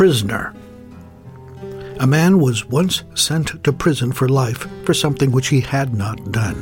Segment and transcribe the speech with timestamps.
[0.00, 0.54] prisoner.
[1.98, 6.32] A man was once sent to prison for life for something which he had not
[6.32, 6.56] done.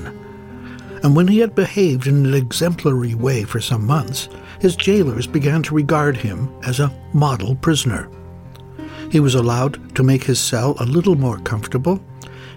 [1.04, 4.28] And when he had behaved in an exemplary way for some months,
[4.58, 8.10] his jailers began to regard him as a model prisoner.
[9.08, 12.02] He was allowed to make his cell a little more comfortable,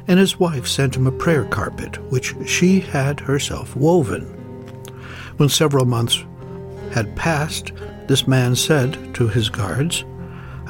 [0.07, 4.23] and his wife sent him a prayer carpet, which she had herself woven.
[5.37, 6.25] When several months
[6.91, 7.71] had passed,
[8.07, 10.05] this man said to his guards,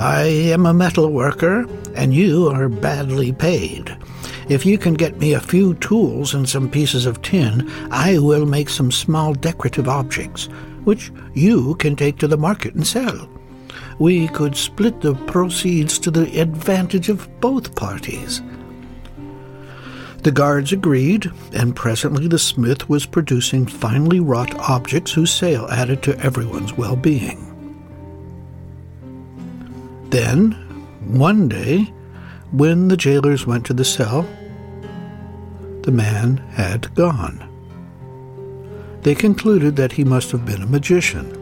[0.02, 3.96] I am a metal worker, and you are badly paid.
[4.50, 8.48] If you can get me a few tools and some pieces of tin, I will
[8.48, 10.46] make some small decorative objects,
[10.86, 13.30] which you can take to the market and sell.
[14.00, 18.42] We could split the proceeds to the advantage of both parties.
[20.24, 26.02] The guards agreed, and presently the smith was producing finely wrought objects whose sale added
[26.02, 27.51] to everyone's well being.
[30.12, 30.52] Then,
[31.08, 31.92] one day,
[32.52, 34.28] when the jailers went to the cell,
[35.84, 37.48] the man had gone.
[39.04, 41.38] They concluded that he must have been a magician.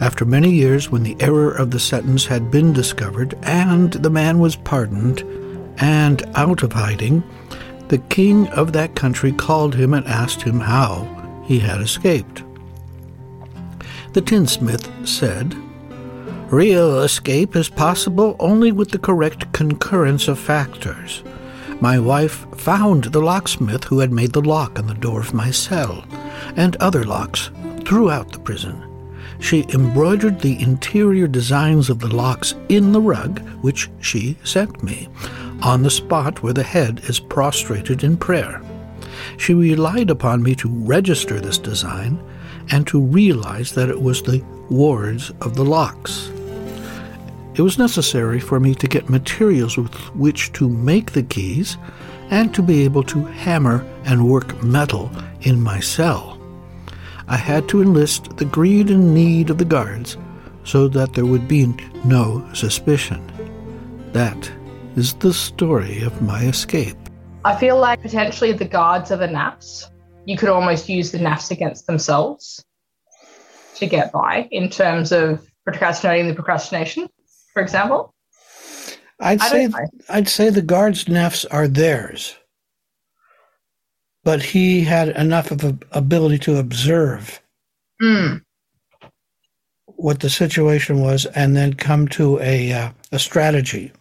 [0.00, 4.38] After many years, when the error of the sentence had been discovered and the man
[4.38, 5.22] was pardoned
[5.76, 7.22] and out of hiding,
[7.88, 11.06] the king of that country called him and asked him how
[11.44, 12.42] he had escaped.
[14.14, 15.54] The tinsmith said,
[16.50, 21.24] Real escape is possible only with the correct concurrence of factors.
[21.80, 25.50] My wife found the locksmith who had made the lock on the door of my
[25.50, 26.04] cell,
[26.54, 27.50] and other locks
[27.84, 28.82] throughout the prison.
[29.40, 35.08] She embroidered the interior designs of the locks in the rug, which she sent me,
[35.62, 38.62] on the spot where the head is prostrated in prayer.
[39.38, 42.22] She relied upon me to register this design
[42.70, 46.30] and to realize that it was the wards of the locks.
[47.56, 51.78] It was necessary for me to get materials with which to make the keys
[52.30, 55.08] and to be able to hammer and work metal
[55.42, 56.40] in my cell.
[57.28, 60.16] I had to enlist the greed and need of the guards
[60.64, 61.72] so that there would be
[62.04, 63.22] no suspicion.
[64.12, 64.50] That
[64.96, 66.96] is the story of my escape.
[67.44, 69.90] I feel like potentially the guards are the NAFs.
[70.26, 72.64] You could almost use the NAFs against themselves
[73.76, 77.08] to get by in terms of procrastinating the procrastination
[77.54, 78.12] for example?
[79.20, 79.68] I'd say
[80.08, 82.36] I'd say the guard's nefs are theirs,
[84.24, 87.40] but he had enough of an ability to observe
[88.02, 88.42] mm.
[89.86, 93.92] what the situation was, and then come to a uh, a strategy.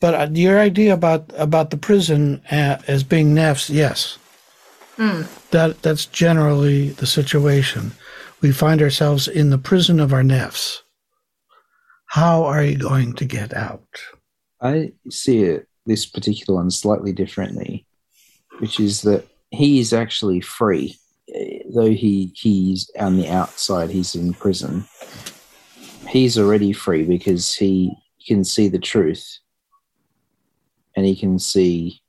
[0.00, 4.18] But uh, your idea about about the prison uh, as being nefs, yes,
[4.96, 5.24] mm.
[5.50, 7.92] that that's generally the situation.
[8.40, 10.82] We find ourselves in the prison of our nefs.
[12.08, 13.86] How are you going to get out?
[14.62, 17.86] I see it, this particular one slightly differently,
[18.60, 20.98] which is that he is actually free.
[21.74, 24.86] Though he he's on the outside, he's in prison.
[26.08, 27.92] He's already free because he
[28.26, 29.40] can see the truth
[30.96, 32.00] and he can see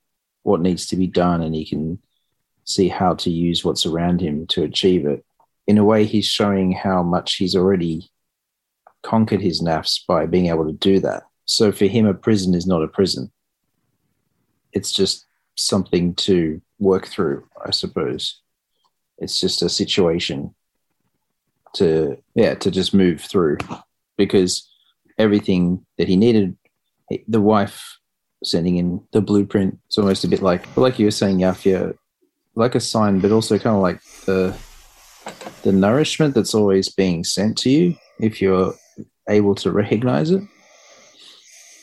[0.44, 1.98] what needs to be done and he can
[2.64, 5.22] see how to use what's around him to achieve it.
[5.66, 8.09] In a way, he's showing how much he's already
[9.02, 11.24] conquered his nafs by being able to do that.
[11.44, 13.30] So for him, a prison is not a prison.
[14.72, 18.40] It's just something to work through, I suppose.
[19.18, 20.54] It's just a situation
[21.74, 23.58] to, yeah, to just move through
[24.16, 24.70] because
[25.18, 26.56] everything that he needed,
[27.28, 27.98] the wife
[28.44, 31.96] sending in the blueprint, it's almost a bit like, like you were saying, Yafia,
[32.54, 34.56] like a sign, but also kind of like the,
[35.62, 38.74] the nourishment that's always being sent to you if you're
[39.30, 40.42] able to recognize it.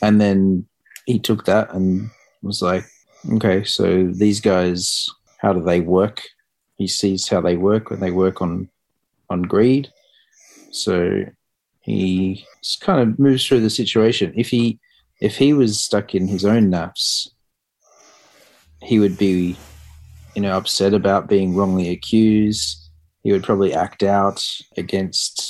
[0.02, 0.66] And then
[1.06, 2.10] he took that and
[2.42, 2.84] was like,
[3.32, 6.22] okay, so these guys, how do they work?
[6.76, 8.68] He sees how they work when they work on
[9.30, 9.88] on greed.
[10.70, 11.24] So
[11.80, 12.46] he
[12.80, 14.32] kind of moves through the situation.
[14.36, 14.78] If he
[15.20, 17.28] if he was stuck in his own nafs,
[18.82, 19.56] he would be,
[20.34, 22.90] you know, upset about being wrongly accused.
[23.24, 24.44] He would probably act out
[24.76, 25.47] against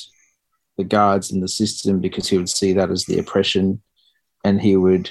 [0.78, 3.82] the guards and the system because he would see that as the oppression
[4.44, 5.10] and he would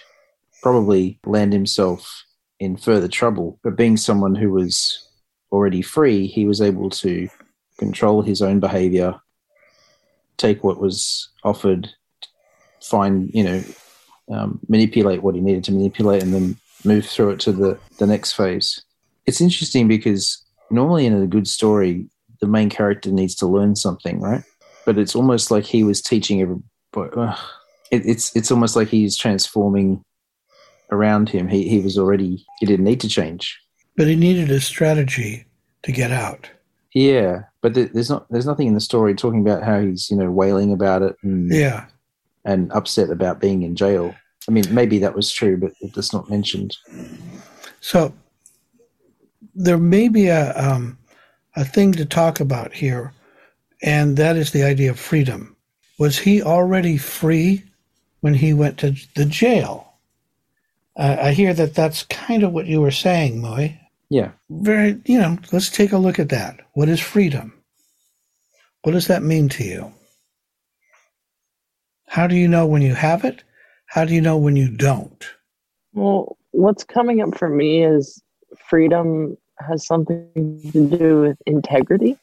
[0.64, 2.24] probably land himself
[2.60, 3.60] in further trouble.
[3.64, 5.08] But being someone who was
[5.52, 7.30] already free, he was able to
[7.78, 9.20] control his own behavior,
[10.38, 11.90] take what was offered,
[12.82, 13.64] find, you know,
[14.32, 18.08] um, manipulate what he needed to manipulate, and then move through it to the, the
[18.08, 18.84] next phase.
[19.26, 22.08] It's interesting because normally in a good story,
[22.40, 24.44] the main character needs to learn something, right?
[24.88, 26.64] But it's almost like he was teaching everybody.
[27.16, 27.36] Uh,
[27.92, 30.02] it, it's it's almost like he's transforming
[30.92, 31.50] around him.
[31.50, 33.60] He he was already he didn't need to change.
[33.98, 35.46] But he needed a strategy
[35.84, 36.50] to get out.
[36.94, 40.16] Yeah, but th- there's not there's nothing in the story talking about how he's you
[40.16, 41.86] know wailing about it and Yeah.
[42.46, 44.16] and upset about being in jail.
[44.48, 46.78] I mean, maybe that was true, but it's not mentioned.
[47.82, 48.14] So
[49.54, 50.98] there may be a um,
[51.58, 53.12] a thing to talk about here,
[53.82, 55.56] and that is the idea of freedom.
[56.00, 57.64] Was he already free
[58.22, 59.94] when he went to the jail?
[60.96, 63.80] Uh, I hear that that's kind of what you were saying, Moy.
[64.10, 66.62] Yeah, Very, you know, let's take a look at that.
[66.74, 67.54] What is freedom?
[68.84, 69.94] What does that mean to you?
[72.08, 73.44] How do you know when you have it?
[73.88, 75.28] How do you know when you don't?
[75.94, 78.22] Well, what's coming up for me is
[78.70, 82.18] freedom has something to do with integrity.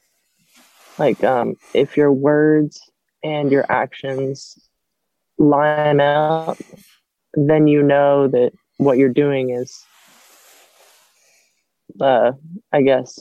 [0.99, 2.81] Like, um, if your words
[3.23, 4.69] and your actions
[5.39, 6.59] line up,
[7.35, 9.85] then you know that what you're doing is,
[12.01, 12.33] uh,
[12.73, 13.19] I guess,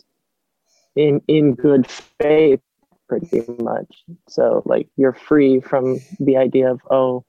[0.95, 1.87] in in good
[2.19, 2.59] faith,
[3.07, 4.03] pretty much.
[4.27, 7.25] So, like, you're free from the idea of, oh,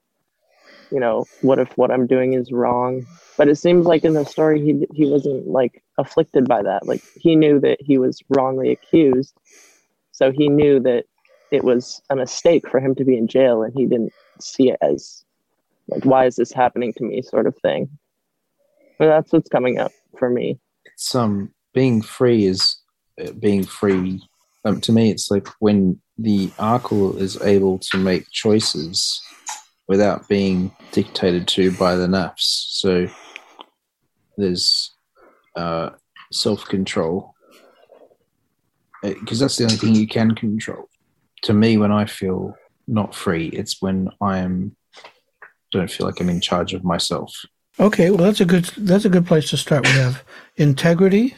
[0.91, 3.07] you know, what if what I'm doing is wrong?
[3.37, 6.87] But it seems like in the story he he wasn't like afflicted by that.
[6.87, 9.35] Like he knew that he was wrongly accused,
[10.15, 11.05] so he knew that
[11.51, 14.79] it was a mistake for him to be in jail, and he didn't see it
[14.81, 15.25] as
[15.89, 17.91] like why is this happening to me sort of thing.
[18.99, 20.59] But that's what's coming up for me.
[20.87, 22.77] it's um being free is
[23.21, 24.23] uh, being free.
[24.65, 29.21] Um, to me, it's like when the akal is able to make choices
[29.89, 32.71] without being dictated to by the nafs.
[32.71, 33.09] So
[34.37, 34.93] there's
[35.57, 35.91] uh,
[36.31, 37.34] self control
[39.13, 40.89] because that's the only thing you can control.
[41.43, 42.57] To me, when I feel
[42.87, 44.77] not free, it's when I am
[45.73, 47.35] don't feel like I'm in charge of myself.
[47.81, 49.87] Okay, well that's a good that's a good place to start.
[49.87, 50.23] We have
[50.57, 51.37] integrity,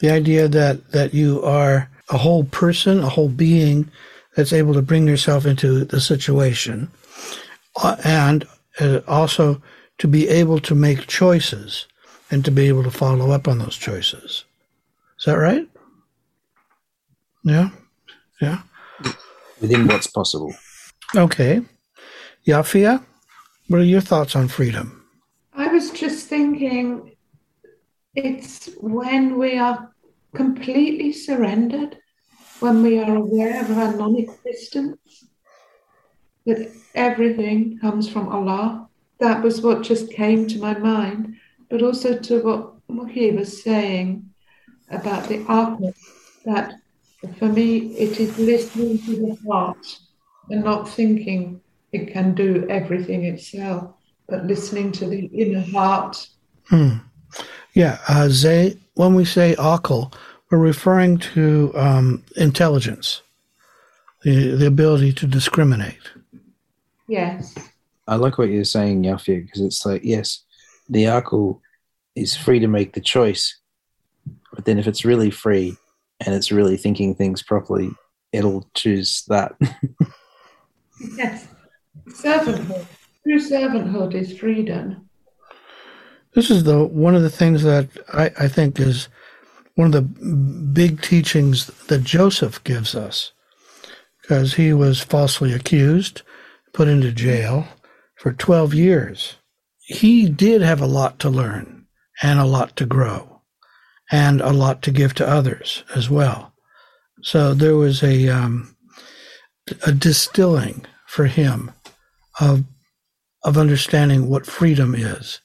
[0.00, 3.90] the idea that that you are a whole person, a whole being
[4.36, 6.90] that's able to bring yourself into the situation,
[7.82, 8.46] uh, and
[8.80, 9.62] uh, also
[9.98, 11.86] to be able to make choices
[12.30, 14.44] and to be able to follow up on those choices.
[15.18, 15.68] Is that right?
[17.44, 17.70] Yeah,
[18.40, 18.62] yeah.
[19.60, 20.54] Within what's possible.
[21.14, 21.62] Okay,
[22.46, 23.04] Yafia,
[23.68, 25.04] what are your thoughts on freedom?
[25.54, 27.16] I was just thinking
[28.14, 29.92] it's when we are
[30.34, 31.98] completely surrendered,
[32.60, 35.24] when we are aware of our non existence,
[36.46, 38.88] that everything comes from Allah.
[39.18, 41.36] That was what just came to my mind,
[41.68, 44.30] but also to what Muki was saying
[44.90, 45.78] about the Ark,
[46.44, 46.74] that
[47.38, 49.98] for me it is listening to the heart
[50.50, 51.60] and not thinking
[51.92, 53.94] it can do everything itself
[54.30, 56.28] but listening to the inner heart.
[56.68, 56.98] Hmm.
[57.74, 60.14] Yeah, uh, Zay, when we say akal,
[60.50, 63.22] we're referring to um, intelligence,
[64.22, 66.10] the, the ability to discriminate.
[67.08, 67.54] Yes.
[68.08, 70.42] I like what you're saying, Yafia, because it's like, yes,
[70.88, 71.60] the akal
[72.16, 73.58] is free to make the choice,
[74.52, 75.76] but then if it's really free
[76.20, 77.90] and it's really thinking things properly,
[78.32, 79.54] it'll choose that.
[81.16, 81.48] Yes.
[82.08, 82.86] Servanthood.
[83.24, 85.08] True servanthood is freedom.
[86.34, 89.08] This is the one of the things that I, I think is
[89.74, 90.02] one of the
[90.72, 93.32] big teachings that Joseph gives us,
[94.20, 96.22] because he was falsely accused,
[96.72, 97.66] put into jail
[98.16, 99.36] for 12 years.
[99.78, 101.86] He did have a lot to learn
[102.22, 103.29] and a lot to grow
[104.10, 106.52] and a lot to give to others as well.
[107.22, 108.76] So there was a, um,
[109.86, 111.70] a distilling for him
[112.40, 112.64] of,
[113.44, 115.40] of understanding what freedom is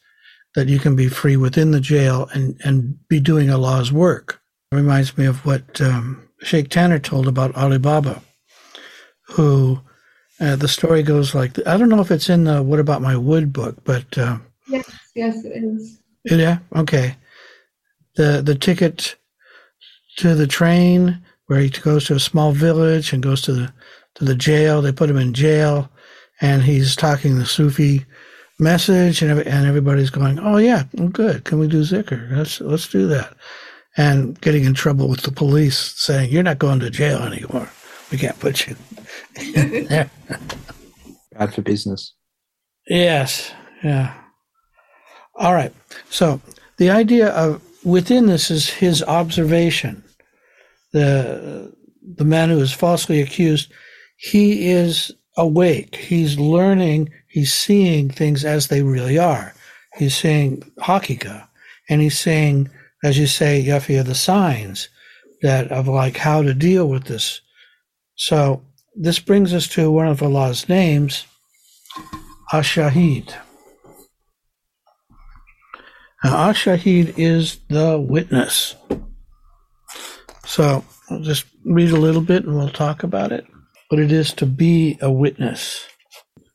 [0.55, 4.39] that you can be free within the jail and, and be doing Allah's work.
[4.71, 8.21] It reminds me of what um, Sheikh Tanner told about Ali Baba,
[9.27, 9.79] who
[10.39, 13.15] uh, the story goes like I don't know if it's in the What About My
[13.17, 15.99] Wood book, but uh, Yes, yes, it is.
[16.25, 17.15] yeah, okay.
[18.15, 19.15] The the ticket
[20.17, 23.73] to the train where he goes to a small village and goes to the
[24.15, 24.81] to the jail.
[24.81, 25.89] They put him in jail,
[26.41, 28.05] and he's talking the Sufi
[28.59, 31.43] message, and every, and everybody's going, "Oh yeah, well, good.
[31.43, 32.35] Can we do zikr?
[32.35, 33.35] Let's let's do that."
[33.97, 37.69] And getting in trouble with the police, saying, "You're not going to jail anymore.
[38.11, 38.75] We can't put you."
[39.35, 40.09] there."
[41.37, 42.13] Bad for business.
[42.87, 43.51] Yes.
[43.83, 44.13] Yeah.
[45.35, 45.73] All right.
[46.09, 46.39] So
[46.77, 50.03] the idea of within this is his observation.
[50.91, 51.73] The
[52.17, 53.71] the man who is falsely accused,
[54.17, 55.95] he is awake.
[55.95, 57.11] He's learning.
[57.27, 59.53] he's seeing things as they really are.
[59.97, 61.47] He's seeing Hakika,
[61.89, 62.69] and he's seeing,
[63.03, 64.89] as you say, Yafia, the signs
[65.41, 67.41] that of like how to deal with this.
[68.15, 68.61] So
[68.95, 71.25] this brings us to one of Allah's names,
[72.53, 73.35] Ashahid.
[76.25, 78.75] Now, Ashahid is the witness.
[80.43, 83.45] So I'll just read a little bit and we'll talk about it.
[83.89, 85.85] What it is to be a witness.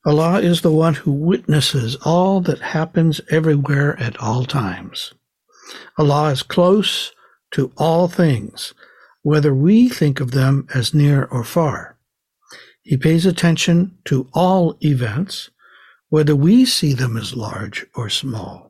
[0.04, 5.14] Allah is the one who witnesses all that happens everywhere at all times.
[5.96, 7.12] Allah is close
[7.52, 8.74] to all things,
[9.22, 11.96] whether we think of them as near or far.
[12.82, 15.48] He pays attention to all events,
[16.08, 18.69] whether we see them as large or small.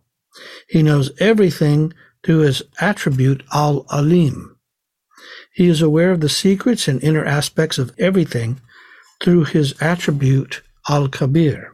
[0.69, 4.57] He knows everything through his attribute Al Alim.
[5.53, 8.61] He is aware of the secrets and inner aspects of everything
[9.23, 11.73] through his attribute Al Khabir.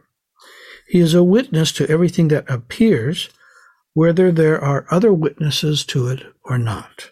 [0.87, 3.29] He is a witness to everything that appears,
[3.93, 7.11] whether there are other witnesses to it or not.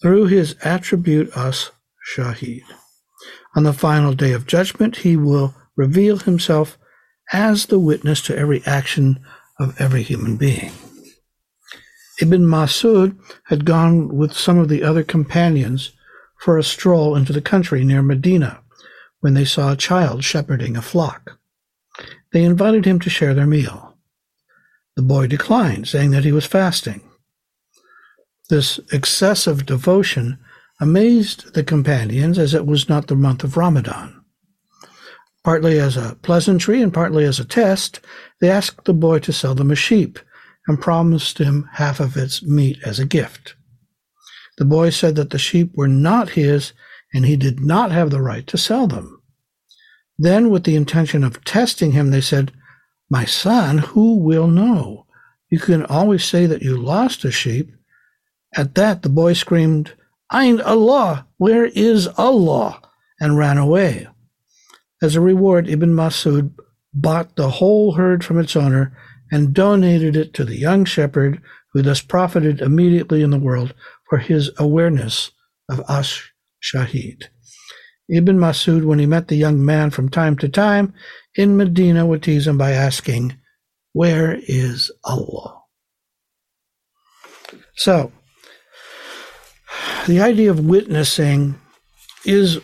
[0.00, 1.70] Through his attribute As
[2.14, 2.62] Shahid.
[3.56, 6.78] On the final day of judgment, he will reveal himself
[7.32, 9.24] as the witness to every action
[9.58, 10.72] of every human being.
[12.20, 15.92] Ibn Masud had gone with some of the other companions
[16.40, 18.60] for a stroll into the country near Medina
[19.20, 21.38] when they saw a child shepherding a flock.
[22.32, 23.96] They invited him to share their meal.
[24.96, 27.02] The boy declined, saying that he was fasting.
[28.48, 30.38] This excessive devotion
[30.80, 34.17] amazed the companions as it was not the month of Ramadan.
[35.44, 38.00] Partly as a pleasantry and partly as a test,
[38.40, 40.18] they asked the boy to sell them a sheep
[40.66, 43.54] and promised him half of its meat as a gift.
[44.58, 46.72] The boy said that the sheep were not his
[47.14, 49.22] and he did not have the right to sell them.
[50.18, 52.52] Then, with the intention of testing him, they said,
[53.08, 55.06] My son, who will know?
[55.48, 57.72] You can always say that you lost a sheep.
[58.54, 59.94] At that, the boy screamed,
[60.32, 62.82] Ain Allah, where is Allah?
[63.20, 64.06] and ran away.
[65.00, 66.52] As a reward, Ibn Masud
[66.92, 68.96] bought the whole herd from its owner
[69.30, 71.40] and donated it to the young shepherd,
[71.72, 73.74] who thus profited immediately in the world
[74.08, 75.30] for his awareness
[75.68, 77.24] of Ash Shahid.
[78.08, 80.94] Ibn Masud, when he met the young man from time to time
[81.34, 83.36] in Medina, would tease him by asking,
[83.92, 85.62] Where is Allah?
[87.76, 88.12] So,
[90.06, 91.60] the idea of witnessing
[92.24, 92.60] is,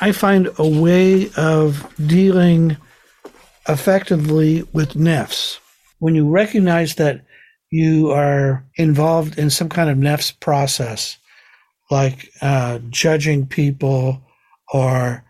[0.00, 2.76] I find, a way of dealing
[3.68, 5.58] effectively with nefs.
[5.98, 7.24] When you recognize that
[7.70, 11.18] you are involved in some kind of nefs process,
[11.90, 14.20] like uh, judging people
[14.72, 15.24] or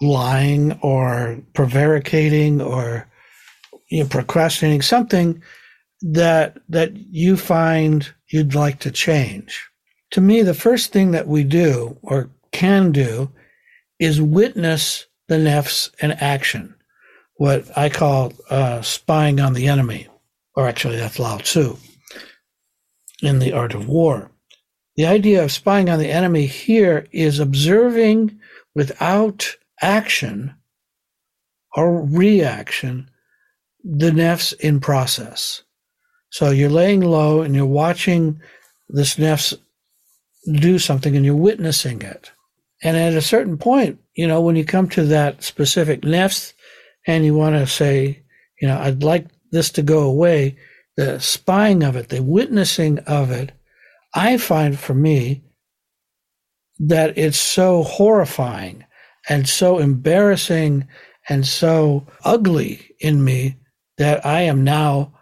[0.00, 3.06] lying or prevaricating or
[3.88, 5.42] you know, procrastinating, something
[6.02, 9.68] that that you find you'd like to change.
[10.12, 13.30] To me, the first thing that we do or can do
[14.00, 16.74] is witness the nefs in action,
[17.34, 20.08] what I call uh, spying on the enemy,
[20.56, 21.76] or actually that's Lao Tzu
[23.22, 24.32] in the art of war.
[24.96, 28.38] The idea of spying on the enemy here is observing
[28.74, 30.54] without action
[31.76, 33.08] or reaction
[33.84, 35.62] the nefs in process.
[36.30, 38.40] So you're laying low and you're watching
[38.88, 39.56] this nefs
[40.52, 42.30] do something and you're witnessing it.
[42.82, 46.54] And at a certain point, you know, when you come to that specific nefs
[47.06, 48.22] and you want to say,
[48.60, 50.56] you know, I'd like this to go away,
[50.96, 53.52] the spying of it, the witnessing of it
[54.14, 55.42] I find for me
[56.78, 58.84] that it's so horrifying
[59.28, 60.88] and so embarrassing
[61.28, 63.56] and so ugly in me
[63.98, 65.12] that I am now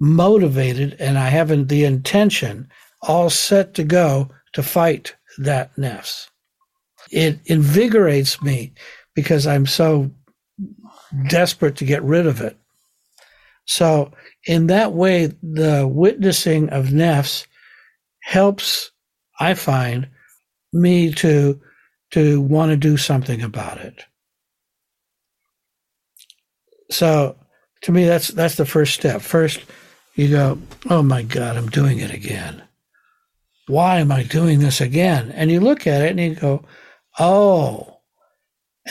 [0.00, 2.68] motivated and I have the intention
[3.00, 6.28] all set to go to fight that nefs.
[7.10, 8.72] It invigorates me
[9.14, 10.10] because I'm so
[11.28, 12.56] desperate to get rid of it.
[13.66, 14.12] So
[14.46, 17.46] in that way, the witnessing of nefs
[18.22, 18.90] helps,
[19.40, 20.08] I find,
[20.72, 21.60] me to
[22.10, 24.04] to want to do something about it.
[26.90, 27.36] So
[27.82, 29.22] to me that's that's the first step.
[29.22, 29.60] First
[30.14, 30.58] you go,
[30.90, 32.62] "Oh my god, I'm doing it again.
[33.66, 36.64] Why am I doing this again?" And you look at it and you go,
[37.18, 38.00] "Oh."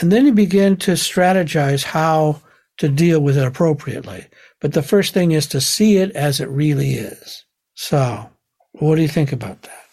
[0.00, 2.40] And then you begin to strategize how
[2.78, 4.26] to deal with it appropriately.
[4.60, 7.44] But the first thing is to see it as it really is.
[7.74, 8.28] So,
[8.72, 9.84] what do you think about that?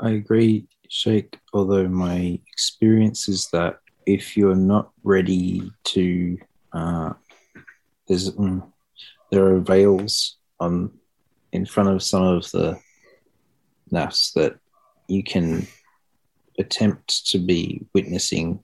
[0.00, 1.38] I agree, Sheikh.
[1.52, 6.38] Although my experience is that if you're not ready to
[6.72, 7.12] uh,
[8.08, 8.62] there's mm,
[9.30, 10.90] there are veils on
[11.52, 12.78] in front of some of the
[13.92, 14.58] nafs that
[15.08, 15.66] you can
[16.58, 18.62] attempt to be witnessing,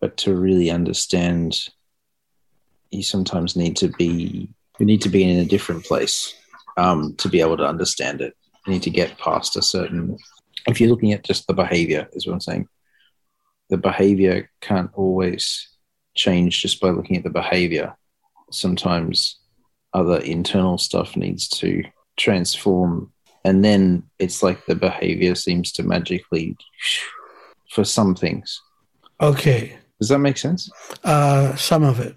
[0.00, 1.58] but to really understand,
[2.90, 6.34] you sometimes need to be you need to be in a different place
[6.76, 8.34] um, to be able to understand it.
[8.66, 10.16] You need to get past a certain.
[10.66, 12.68] If you're looking at just the behavior, is what I'm saying.
[13.68, 15.68] The behavior can't always
[16.14, 17.96] change just by looking at the behavior.
[18.50, 19.38] Sometimes
[19.94, 21.84] other internal stuff needs to
[22.16, 23.11] transform
[23.44, 26.56] and then it's like the behavior seems to magically
[27.70, 28.60] for some things
[29.20, 29.76] Okay.
[30.00, 30.70] does that make sense
[31.04, 32.16] Uh, some of it.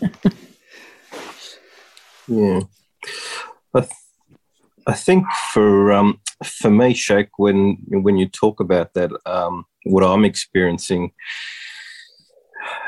[2.28, 2.60] Yeah,
[3.74, 3.92] I, th-
[4.86, 10.04] I think for um, for me, Sheikh, when when you talk about that, um, what
[10.04, 11.10] I'm experiencing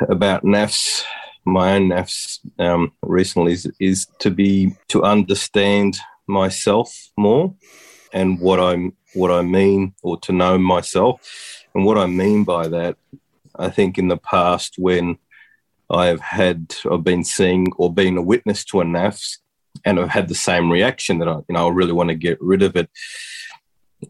[0.08, 1.02] about NAFs,
[1.44, 7.54] my own NAFs um, recently is, is to be to understand myself more
[8.12, 11.20] and what I'm what I mean, or to know myself,
[11.74, 12.96] and what I mean by that.
[13.56, 15.18] I think in the past when
[15.90, 19.38] I have had, I've been seeing or been a witness to a NAFs
[19.84, 22.40] and I've had the same reaction that I, you know, I really want to get
[22.40, 22.88] rid of it.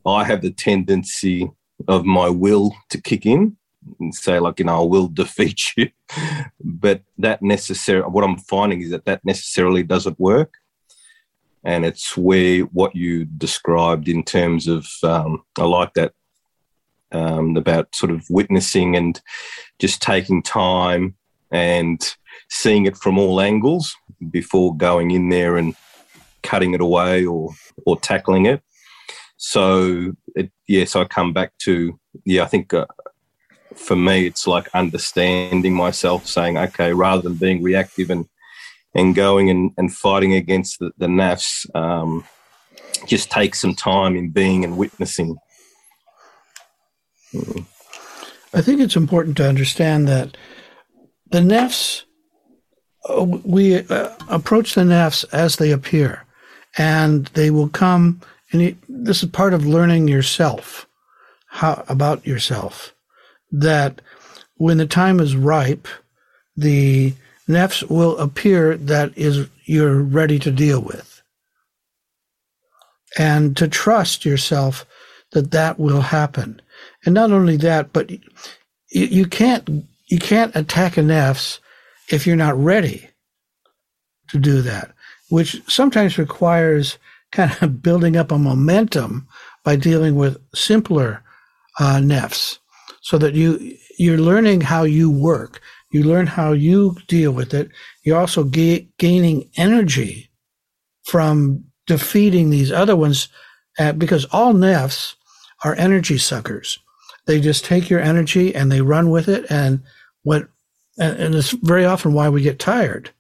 [0.07, 1.51] I have the tendency
[1.89, 3.57] of my will to kick in
[3.99, 5.91] and say, like, you know, I will defeat you.
[6.63, 10.55] but that necessarily, what I'm finding is that that necessarily doesn't work.
[11.65, 16.13] And it's where what you described in terms of, um, I like that
[17.13, 19.21] um, about sort of witnessing and
[19.79, 21.15] just taking time
[21.51, 22.17] and
[22.49, 23.95] seeing it from all angles
[24.31, 25.77] before going in there and
[26.43, 27.51] cutting it away or
[27.87, 28.63] or tackling it.
[29.37, 32.45] So it, yes, I come back to yeah.
[32.45, 32.87] I think uh,
[33.75, 38.27] for me, it's like understanding myself, saying okay, rather than being reactive and
[38.95, 42.25] and going and, and fighting against the, the nafs, um,
[43.07, 45.37] just takes some time in being and witnessing.
[48.55, 50.37] I think it's important to understand that
[51.31, 52.03] the nefs,
[53.09, 56.25] uh, we uh, approach the nefs as they appear,
[56.77, 58.21] and they will come.
[58.53, 60.87] And this is part of learning yourself,
[61.47, 62.95] how about yourself.
[63.51, 64.03] That
[64.57, 65.89] when the time is ripe,
[66.55, 67.15] the
[67.49, 71.23] nefs will appear that is you're ready to deal with,
[73.19, 74.87] and to trust yourself
[75.33, 76.61] that that will happen.
[77.05, 78.21] And not only that, but you,
[78.91, 79.69] you can't
[80.07, 81.59] you can't attack a nefs
[82.11, 83.09] if you're not ready
[84.29, 84.93] to do that,
[85.31, 86.99] which sometimes requires
[87.33, 89.27] kind of building up a momentum
[89.65, 91.23] by dealing with simpler
[91.81, 92.59] uh, nefs,
[93.01, 95.61] so that you you're learning how you work.
[95.93, 97.71] You learn how you deal with it.
[98.03, 100.31] You're also ga- gaining energy
[101.05, 103.29] from defeating these other ones,
[103.79, 105.15] uh, because all nefs
[105.65, 106.79] are energy suckers.
[107.27, 109.83] They just take your energy and they run with it, and
[110.23, 110.49] what
[110.99, 113.11] and, and it's very often why we get tired,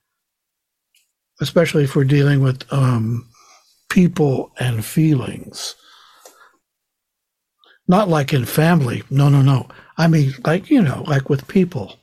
[1.40, 3.28] especially if we're dealing with um,
[3.88, 5.74] people and feelings.
[7.88, 9.02] Not like in family.
[9.10, 9.68] No, no, no.
[9.98, 11.96] I mean, like, you know, like with people.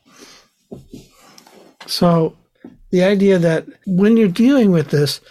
[1.87, 2.35] So
[2.91, 5.21] the idea that when you're dealing with this,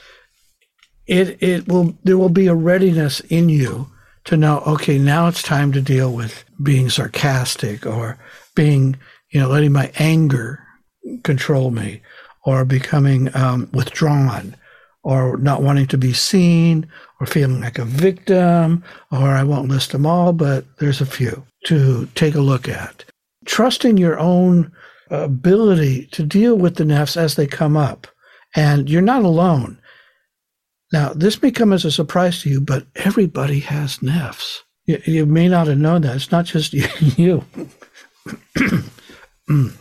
[1.07, 3.91] it, it will, there will be a readiness in you
[4.25, 8.19] to know, okay, now it's time to deal with being sarcastic or
[8.55, 8.97] being,
[9.31, 10.63] you know, letting my anger
[11.23, 12.03] control me
[12.45, 14.55] or becoming um, withdrawn
[15.03, 16.87] or not wanting to be seen
[17.21, 21.47] or feeling like a victim or I won't list them all, but there's a few
[21.65, 23.05] to take a look at.
[23.47, 24.71] Trusting your own
[25.11, 28.07] ability to deal with the nefs as they come up.
[28.55, 29.81] And you're not alone.
[30.93, 34.61] Now, this may come as a surprise to you, but everybody has nefs.
[34.87, 36.17] You, you may not have known that.
[36.17, 36.73] It's not just
[37.19, 37.45] you.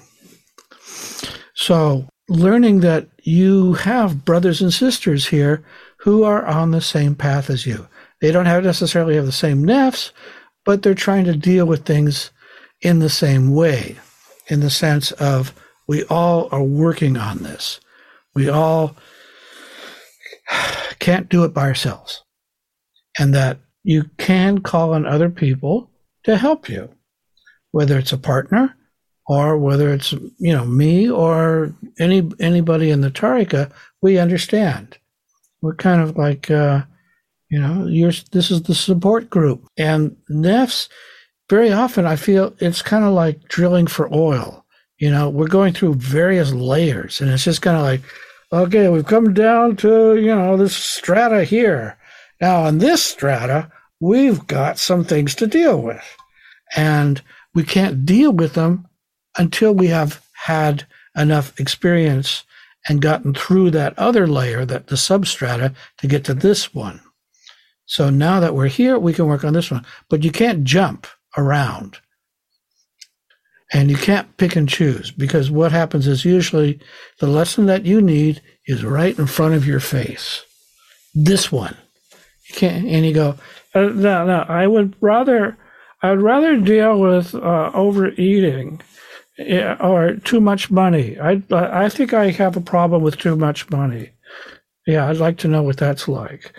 [1.53, 5.63] so, learning that you have brothers and sisters here
[5.97, 7.87] who are on the same path as you.
[8.21, 10.11] They don't have necessarily have the same nefs,
[10.65, 12.31] but they're trying to deal with things
[12.81, 13.97] in the same way,
[14.49, 15.53] in the sense of
[15.87, 17.79] we all are working on this.
[18.33, 18.95] We all
[20.99, 22.23] can't do it by ourselves.
[23.19, 25.89] And that you can call on other people
[26.23, 26.89] to help you,
[27.71, 28.75] whether it's a partner
[29.27, 34.97] or whether it's you know me or any anybody in the Tarika, we understand.
[35.61, 36.83] We're kind of like uh,
[37.49, 37.85] you know,
[38.31, 40.89] this is the support group, and nefs.
[41.49, 44.65] Very often, I feel it's kind of like drilling for oil.
[44.97, 48.01] You know, we're going through various layers, and it's just kind of like,
[48.51, 51.97] okay, we've come down to, you know, this strata here.
[52.41, 56.03] Now, on this strata, we've got some things to deal with.
[56.75, 57.21] And
[57.53, 58.87] we can't deal with them
[59.37, 62.43] until we have had enough experience
[62.87, 67.01] and gotten through that other layer, that the substrata, to get to this one.
[67.85, 69.85] So now that we're here, we can work on this one.
[70.09, 71.97] But you can't jump around.
[73.73, 76.79] And you can't pick and choose because what happens is usually
[77.19, 80.43] the lesson that you need is right in front of your face.
[81.13, 81.75] This one.
[82.49, 83.35] You can't, and you go,
[83.75, 85.57] uh, no, no, I would rather,
[86.01, 88.81] I would rather deal with uh, overeating
[89.79, 91.19] or too much money.
[91.19, 94.11] I, I think I have a problem with too much money.
[94.85, 96.53] Yeah, I'd like to know what that's like.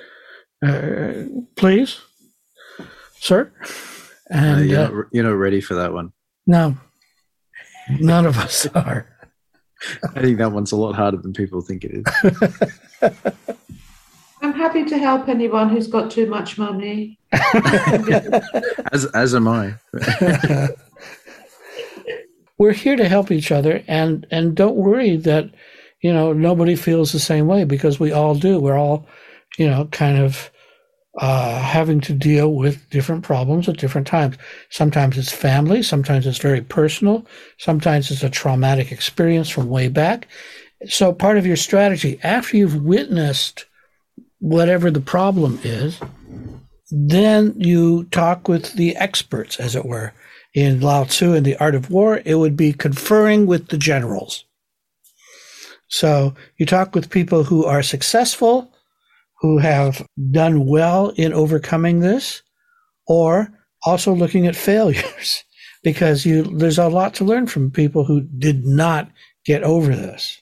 [0.65, 1.25] Uh,
[1.57, 2.01] please,
[3.19, 3.51] sir.
[4.31, 6.13] And uh, you're, not, you're not ready for that one.
[6.47, 6.77] No,
[7.89, 9.07] None of us are.
[10.15, 12.05] I think that one's a lot harder than people think it is.
[14.43, 17.19] I'm happy to help anyone who's got too much money.
[18.93, 19.75] as as am I.
[22.59, 25.51] We're here to help each other and and don't worry that
[26.01, 28.59] you know nobody feels the same way because we all do.
[28.59, 29.07] We're all
[29.59, 30.51] you know kind of
[31.19, 34.37] uh, having to deal with different problems at different times.
[34.71, 37.27] Sometimes it's family, sometimes it's very personal,
[37.59, 40.29] sometimes it's a traumatic experience from way back.
[40.87, 43.67] So, part of your strategy, after you've witnessed
[44.39, 45.99] whatever the problem is,
[46.91, 50.13] then you talk with the experts, as it were.
[50.55, 54.45] In Lao Tzu in the Art of War, it would be conferring with the generals.
[55.89, 58.73] So, you talk with people who are successful
[59.41, 62.43] who have done well in overcoming this,
[63.07, 63.49] or
[63.85, 65.45] also looking at failures,
[65.83, 69.11] because you there's a lot to learn from people who did not
[69.45, 70.41] get over this.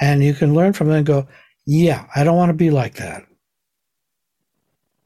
[0.00, 1.28] And you can learn from them and go,
[1.66, 3.26] yeah, I don't want to be like that.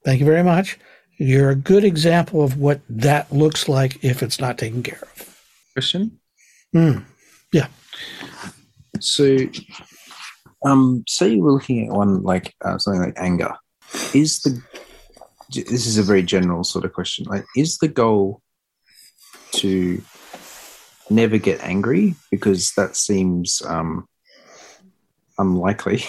[0.04, 0.78] Thank you very much.
[1.18, 5.38] You're a good example of what that looks like if it's not taken care of.
[5.72, 6.18] Question?
[6.74, 7.04] Mm,
[7.52, 7.68] yeah.
[9.00, 9.36] So
[10.64, 13.54] um, say you were looking at one like uh, something like anger.
[14.14, 14.62] Is the
[15.52, 17.26] this is a very general sort of question.
[17.26, 18.40] Like, is the goal
[19.52, 20.02] to
[21.10, 24.08] never get angry because that seems um,
[25.38, 26.02] unlikely.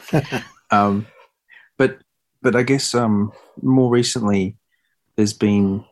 [0.70, 1.06] um,
[1.78, 1.98] but
[2.42, 4.56] but I guess um, more recently
[5.16, 5.84] there's been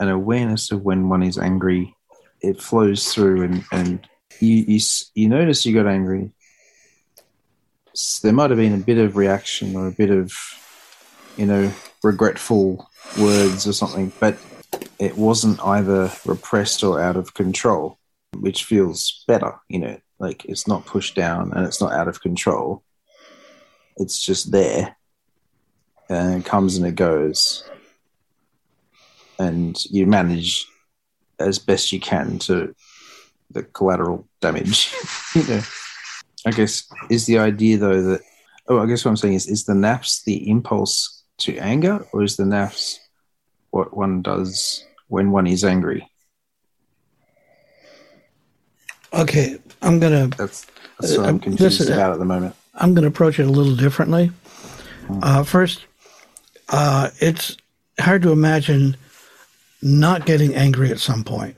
[0.00, 1.94] an awareness of when one is angry.
[2.40, 4.08] It flows through, and and
[4.40, 4.80] you you,
[5.14, 6.32] you notice you got angry,
[8.22, 10.32] there might have been a bit of reaction or a bit of,
[11.36, 14.36] you know, regretful words or something, but
[14.98, 17.98] it wasn't either repressed or out of control,
[18.36, 22.20] which feels better, you know, like it's not pushed down and it's not out of
[22.20, 22.82] control.
[23.96, 24.96] It's just there
[26.08, 27.68] and it comes and it goes.
[29.38, 30.66] And you manage
[31.38, 32.74] as best you can to
[33.50, 34.92] the collateral damage,
[35.34, 35.62] you know.
[36.46, 38.20] I guess is the idea though that
[38.68, 42.22] oh I guess what I'm saying is is the nafs the impulse to anger or
[42.22, 42.98] is the nafs
[43.70, 46.08] what one does when one is angry?
[49.12, 50.28] Okay, I'm gonna.
[50.28, 50.66] That's,
[51.00, 52.54] that's what I'm uh, confused is, about at the moment.
[52.74, 54.30] I'm gonna approach it a little differently.
[55.06, 55.18] Hmm.
[55.22, 55.86] Uh, first,
[56.68, 57.56] uh, it's
[57.98, 58.96] hard to imagine
[59.82, 61.56] not getting angry at some point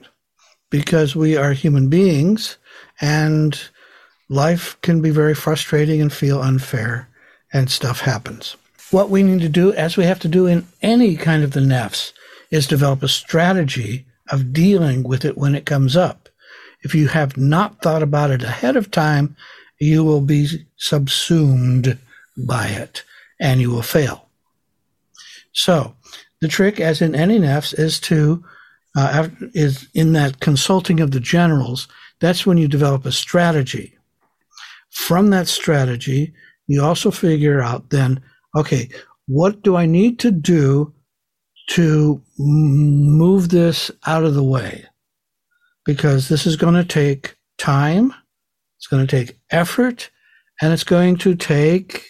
[0.70, 2.56] because we are human beings
[3.00, 3.68] and
[4.28, 7.08] life can be very frustrating and feel unfair,
[7.52, 8.56] and stuff happens.
[8.90, 11.60] What we need to do, as we have to do in any kind of the
[11.60, 12.12] nafs,
[12.50, 16.28] is develop a strategy of dealing with it when it comes up.
[16.82, 19.36] If you have not thought about it ahead of time,
[19.80, 21.98] you will be subsumed
[22.36, 23.02] by it
[23.40, 24.28] and you will fail.
[25.52, 25.94] So,
[26.40, 28.44] the trick, as in any nafs, is to
[28.96, 31.88] uh, is in that consulting of the generals.
[32.20, 33.95] That's when you develop a strategy
[34.96, 36.32] from that strategy,
[36.66, 38.20] you also figure out then,
[38.56, 38.88] okay,
[39.26, 40.92] what do I need to do
[41.70, 44.86] to move this out of the way?
[45.84, 48.14] Because this is going to take time,
[48.78, 50.10] it's going to take effort,
[50.62, 52.06] and it's going to take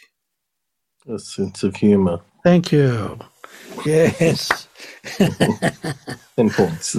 [1.09, 2.21] a sense of humor.
[2.45, 3.19] Thank you.
[3.85, 4.69] Yes.
[6.37, 6.97] Ten points.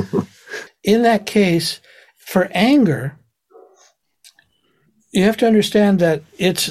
[0.83, 1.79] In that case,
[2.17, 3.17] for anger,
[5.11, 6.69] you have to understand that it's,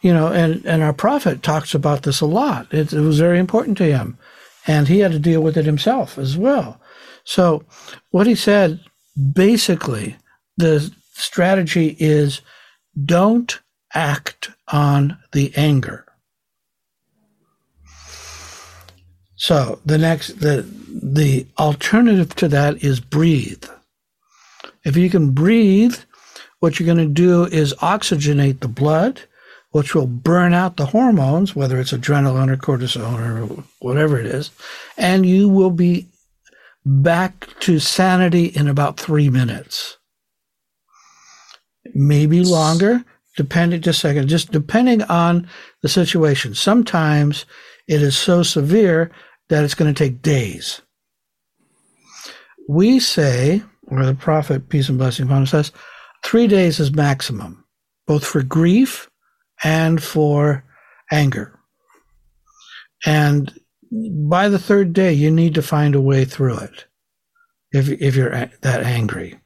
[0.00, 2.72] you know, and, and our prophet talks about this a lot.
[2.72, 4.18] It, it was very important to him.
[4.66, 6.80] And he had to deal with it himself as well.
[7.24, 7.64] So
[8.10, 8.80] what he said
[9.32, 10.16] basically
[10.56, 12.40] the strategy is
[13.04, 13.60] don't
[13.92, 16.04] act on the anger.
[19.36, 20.66] So the next the
[21.02, 23.64] the alternative to that is breathe.
[24.84, 25.96] If you can breathe,
[26.64, 29.20] what you're going to do is oxygenate the blood,
[29.72, 34.50] which will burn out the hormones, whether it's adrenaline or cortisol or whatever it is,
[34.96, 36.08] and you will be
[36.86, 39.98] back to sanity in about three minutes.
[41.92, 43.04] Maybe longer,
[43.36, 45.46] depending just a second, just depending on
[45.82, 46.54] the situation.
[46.54, 47.44] Sometimes
[47.86, 49.10] it is so severe
[49.50, 50.80] that it's going to take days.
[52.70, 55.70] We say, or the prophet, peace and blessing upon him, says,
[56.24, 57.64] three days is maximum,
[58.06, 59.10] both for grief
[59.62, 60.64] and for
[61.12, 61.60] anger.
[63.06, 63.52] And
[64.28, 66.86] by the third day, you need to find a way through it
[67.72, 69.38] if, if you're that angry.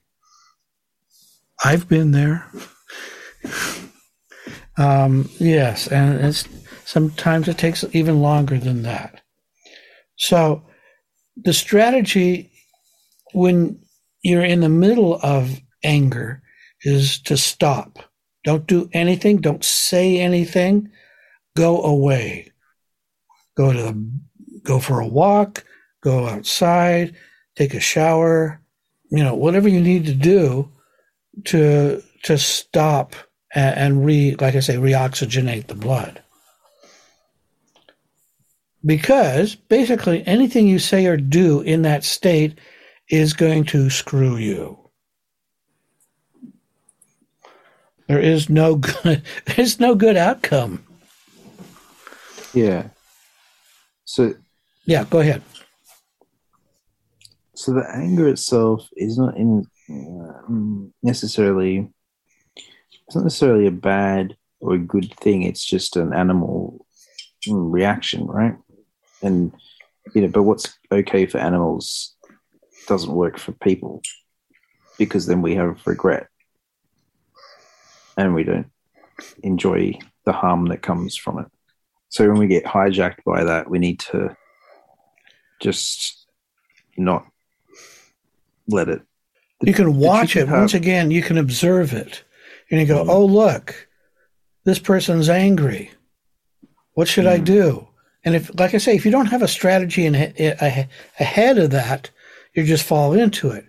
[1.65, 2.47] I've been there.
[4.79, 6.49] um, yes, and it's
[6.85, 9.21] sometimes it takes even longer than that.
[10.17, 10.63] So
[11.37, 12.51] the strategy
[13.35, 13.81] when
[14.23, 16.43] you're in the middle of anger
[16.83, 17.99] is to stop.
[18.45, 19.39] Don't do anything.
[19.39, 20.91] Don't say anything.
[21.57, 22.53] Go away.
[23.57, 24.11] Go to the,
[24.63, 25.65] go for a walk.
[26.03, 27.15] Go outside.
[27.57, 28.61] Take a shower.
[29.11, 30.71] You know, whatever you need to do
[31.45, 33.15] to to stop
[33.55, 36.23] and, and re, like I say, reoxygenate the blood.
[38.85, 42.59] Because basically anything you say or do in that state
[43.11, 44.88] is going to screw you.
[48.09, 49.23] There is no good
[49.57, 50.85] there's no good outcome.
[52.53, 52.89] Yeah.
[54.05, 54.35] So
[54.87, 55.43] Yeah, go ahead.
[57.55, 61.93] So the anger itself is not in um, necessarily
[62.57, 65.43] it's not necessarily a bad or a good thing.
[65.43, 66.87] It's just an animal
[67.47, 68.57] reaction, right?
[69.23, 69.53] And
[70.15, 72.17] you know, but what's okay for animals
[72.87, 74.01] doesn't work for people
[74.99, 76.29] because then we have regret
[78.19, 78.67] and we don't
[79.43, 81.47] enjoy the harm that comes from it.
[82.11, 84.37] So when we get hijacked by that, we need to
[85.61, 86.27] just
[86.97, 87.27] not
[88.67, 89.03] let it.
[89.61, 91.11] The, you can watch it have, once again.
[91.11, 92.25] You can observe it,
[92.71, 93.11] and you go, mm-hmm.
[93.11, 93.89] "Oh, look,
[94.65, 95.91] this person's angry.
[96.95, 97.43] What should mm-hmm.
[97.43, 97.89] I do?"
[98.25, 102.11] And if, like I say, if you don't have a strategy in, ahead of that,
[102.55, 103.65] you just fall into it.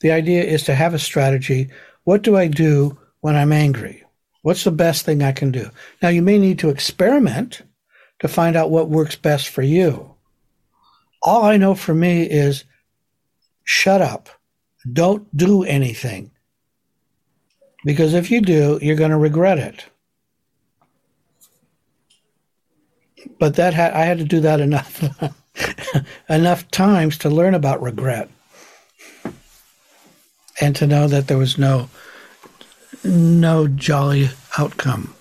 [0.00, 1.70] The idea is to have a strategy.
[2.04, 4.04] What do I do when I'm angry?
[4.42, 5.70] What's the best thing I can do?
[6.02, 7.62] Now, you may need to experiment
[8.18, 10.14] to find out what works best for you.
[11.22, 12.64] All I know for me is
[13.62, 14.28] shut up.
[14.92, 16.32] Don't do anything.
[17.82, 19.86] Because if you do, you're going to regret it.
[23.38, 25.02] But that ha- I had to do that enough
[26.28, 28.28] enough times to learn about regret
[30.60, 31.88] and to know that there was no
[33.02, 35.14] no jolly outcome.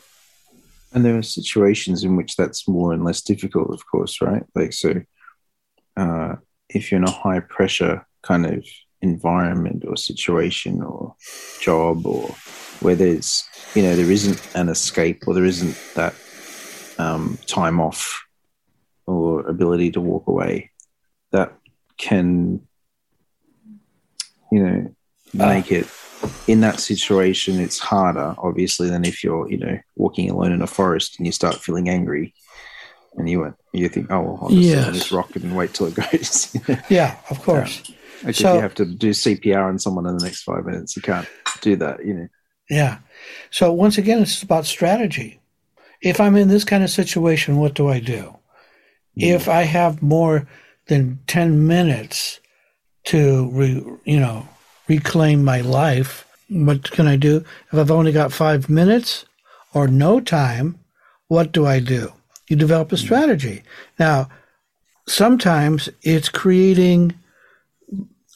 [0.94, 4.44] And there are situations in which that's more and less difficult, of course, right?
[4.54, 5.02] Like so,
[5.98, 6.36] uh,
[6.70, 8.66] if you're in a high pressure kind of
[9.02, 11.16] environment or situation or
[11.60, 12.30] job or
[12.80, 13.44] where there's
[13.76, 16.14] you know there isn't an escape or there isn't that
[16.98, 18.24] um, time off
[19.06, 20.72] or ability to walk away
[21.32, 21.54] that
[21.98, 22.62] can,
[24.52, 24.96] you know,
[25.40, 25.48] ah.
[25.48, 25.76] make uh.
[25.76, 25.86] it
[26.48, 27.60] in that situation.
[27.60, 31.32] It's harder, obviously, than if you're, you know, walking alone in a forest and you
[31.32, 32.34] start feeling angry,
[33.16, 34.94] and you went, you think, oh, well, I'll just yes.
[34.94, 36.56] this rock and wait till it goes.
[36.90, 37.84] yeah, of course.
[37.86, 37.96] Yeah.
[38.24, 40.96] Like so, if you have to do CPR on someone in the next five minutes,
[40.96, 41.28] you can't
[41.62, 42.28] do that, you know.
[42.70, 43.00] Yeah.
[43.52, 45.40] So once again, it's about strategy.
[46.02, 48.38] If I'm in this kind of situation, what do I do?
[49.18, 49.36] Mm.
[49.36, 50.48] if I have more
[50.88, 52.40] than 10 minutes
[53.06, 54.48] to, re, you know,
[54.94, 56.12] reclaim my life,
[56.50, 57.44] what can I do?
[57.72, 59.26] If I've only got five minutes
[59.74, 60.78] or no time,
[61.28, 62.14] what do I do?
[62.48, 63.64] You develop a strategy.
[63.98, 64.30] Now,
[65.08, 67.14] sometimes it's creating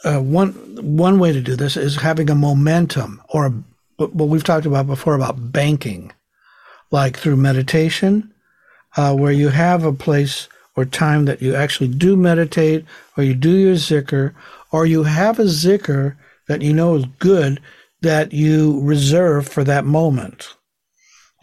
[0.04, 0.52] uh, one
[1.06, 3.54] one way to do this is having a momentum or a,
[3.98, 6.12] what we've talked about before about banking,
[6.92, 8.32] like through meditation,
[8.96, 13.34] uh, where you have a place or time that you actually do meditate or you
[13.34, 14.34] do your zikr
[14.72, 16.16] or you have a zikr
[16.48, 17.60] that you know is good
[18.02, 20.56] that you reserve for that moment.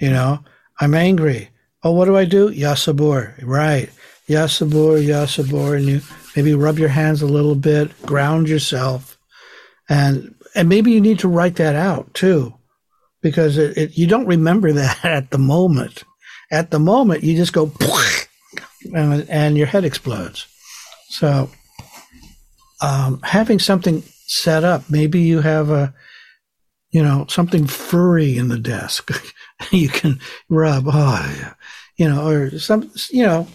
[0.00, 0.40] You know,
[0.80, 1.50] I'm angry.
[1.82, 2.50] Oh, what do I do?
[2.50, 3.34] Yasabur.
[3.42, 3.90] Right.
[4.28, 5.76] Yasabur, Yasabur.
[5.76, 6.00] And you
[6.34, 9.18] maybe rub your hands a little bit, ground yourself,
[9.88, 12.54] and and maybe you need to write that out too,
[13.20, 16.04] because it, it, you don't remember that at the moment.
[16.50, 17.72] At the moment, you just go,
[18.94, 20.46] and, and your head explodes.
[21.08, 21.50] So,
[22.80, 25.94] um, having something set up, maybe you have a,
[26.90, 29.10] you know, something furry in the desk
[29.72, 30.84] you can rub.
[30.86, 31.54] Oh,
[31.96, 33.46] you know, or some, you know,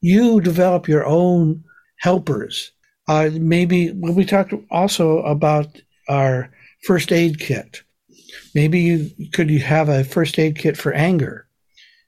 [0.00, 1.64] you develop your own
[1.98, 2.72] helpers.
[3.08, 5.66] Uh, maybe we talked also about
[6.08, 6.50] our
[6.84, 7.82] first aid kit.
[8.54, 11.46] Maybe you could you have a first aid kit for anger,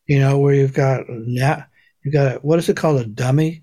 [0.06, 3.62] you know, where you've got you've got a, what is it called a dummy,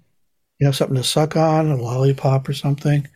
[0.59, 3.07] you know, something to suck on, a lollipop or something.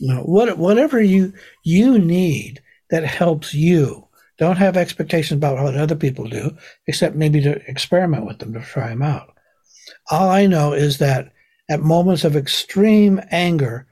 [0.00, 4.06] Know, what whatever you you need that helps you.
[4.38, 8.60] Don't have expectations about what other people do, except maybe to experiment with them to
[8.60, 9.34] try them out.
[10.10, 11.32] All I know is that
[11.68, 13.86] at moments of extreme anger,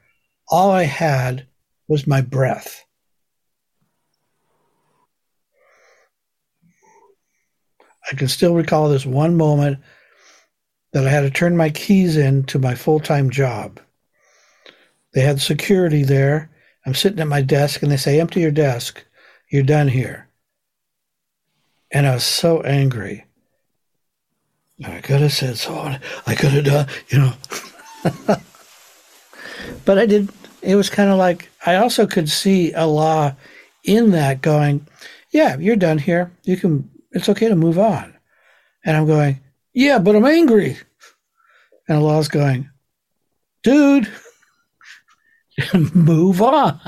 [0.47, 1.45] all I had
[1.87, 2.83] was my breath.
[8.11, 9.79] I can still recall this one moment
[10.93, 13.79] that I had to turn my keys in to my full time job.
[15.19, 16.49] They had security there.
[16.85, 19.03] I'm sitting at my desk and they say, Empty your desk.
[19.51, 20.29] You're done here.
[21.91, 23.25] And I was so angry.
[24.81, 25.75] I could have said so.
[26.25, 27.33] I could have done, you know.
[29.83, 30.29] but I did.
[30.61, 33.35] It was kind of like I also could see Allah
[33.83, 34.87] in that going,
[35.33, 36.31] yeah, you're done here.
[36.45, 36.89] You can.
[37.11, 38.17] It's okay to move on.
[38.85, 39.41] And I'm going,
[39.73, 40.77] yeah, but I'm angry.
[41.89, 42.69] And Allah's going,
[43.63, 44.09] dude,
[45.93, 46.79] move on.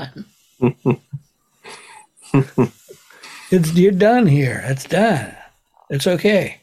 [3.50, 4.62] it's you're done here.
[4.66, 5.34] It's done.
[5.90, 6.60] It's okay.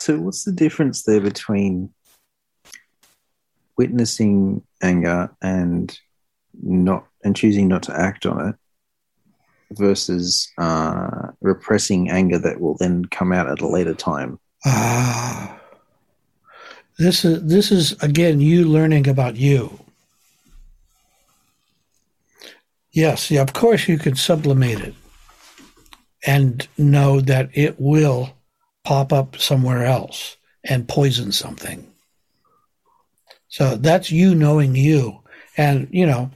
[0.00, 1.92] So, what's the difference there between
[3.76, 5.98] witnessing anger and
[6.62, 8.56] not and choosing not to act on it
[9.72, 14.38] versus uh, repressing anger that will then come out at a later time.
[14.64, 15.58] Ah,
[16.98, 19.78] this is this is again you learning about you.
[22.92, 24.94] Yes, yeah, of course you can sublimate it
[26.26, 28.36] and know that it will
[28.84, 31.90] pop up somewhere else and poison something.
[33.48, 35.20] So that's you knowing you.
[35.56, 36.30] And, you know,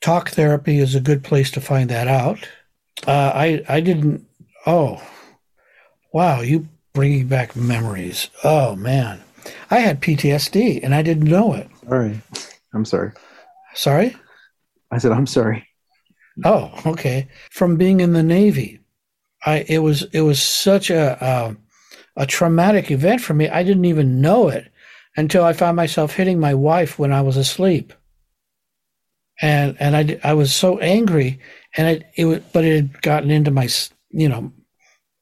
[0.00, 2.48] talk therapy is a good place to find that out.
[3.06, 4.26] Uh, I, I didn't,
[4.66, 5.02] oh,
[6.12, 8.30] wow, you bringing back memories.
[8.42, 9.20] Oh, man.
[9.70, 11.68] I had PTSD and I didn't know it.
[11.88, 12.20] Sorry.
[12.72, 13.12] I'm sorry.
[13.74, 14.16] Sorry?
[14.94, 15.66] I said, I'm sorry.
[16.44, 17.28] Oh, okay.
[17.50, 18.80] From being in the Navy.
[19.46, 21.54] I, it was, it was such a, uh,
[22.16, 23.48] a traumatic event for me.
[23.48, 24.70] I didn't even know it
[25.16, 27.92] until I found myself hitting my wife when I was asleep.
[29.40, 31.40] And and I, I was so angry,
[31.76, 33.68] and it it was, but it had gotten into my
[34.10, 34.52] you know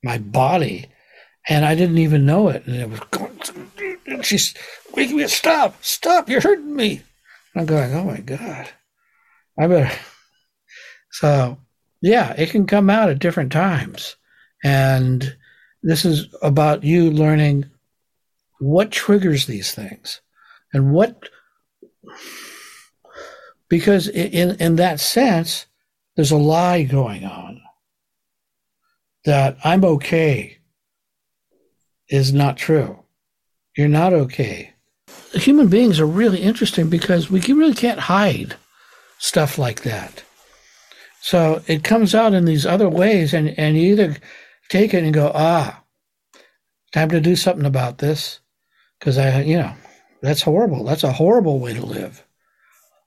[0.04, 0.86] my body,
[1.48, 2.66] and I didn't even know it.
[2.66, 4.22] And it was going.
[4.22, 4.54] She's
[4.94, 5.26] waking me.
[5.28, 5.82] Stop!
[5.82, 6.28] Stop!
[6.28, 7.00] You're hurting me.
[7.54, 7.94] And I'm going.
[7.94, 8.68] Oh my god!
[9.58, 9.94] I better.
[11.10, 11.58] So
[12.00, 14.16] yeah, it can come out at different times,
[14.64, 15.36] and
[15.82, 17.66] this is about you learning
[18.58, 20.20] what triggers these things
[20.72, 21.28] and what
[23.68, 25.66] because in in that sense
[26.14, 27.60] there's a lie going on
[29.24, 30.58] that i'm okay
[32.08, 32.98] is not true
[33.76, 34.72] you're not okay
[35.32, 38.54] human beings are really interesting because we really can't hide
[39.22, 40.22] stuff like that
[41.20, 44.16] so it comes out in these other ways and and you either
[44.68, 45.82] take it and go ah
[46.92, 48.40] time to do something about this
[48.98, 49.72] because I, you know,
[50.20, 50.84] that's horrible.
[50.84, 52.24] That's a horrible way to live.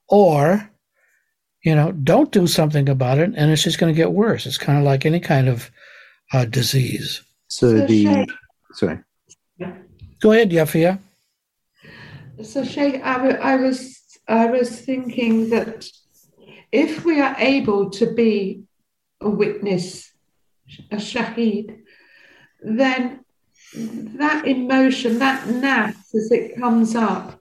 [0.08, 0.70] Or,
[1.64, 4.44] you know, don't do something about it, and it's just going to get worse.
[4.44, 5.70] It's kind of like any kind of
[6.34, 7.22] uh, disease.
[7.48, 8.32] So, so the Sheikh,
[8.74, 8.98] sorry.
[10.20, 10.98] Go ahead, Yafia.
[12.42, 15.88] So Sheikh, I, w- I was I was thinking that
[16.76, 18.62] if we are able to be
[19.20, 20.12] a witness,
[20.90, 21.78] a shaheed,
[22.60, 23.24] then
[24.22, 27.40] that emotion, that nafs as it comes up,